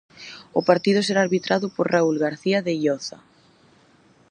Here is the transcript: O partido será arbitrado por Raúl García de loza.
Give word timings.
O 0.59 0.61
partido 0.69 0.99
será 1.01 1.19
arbitrado 1.23 1.65
por 1.75 1.85
Raúl 1.95 2.17
García 2.25 2.57
de 2.67 2.73
loza. 2.85 3.17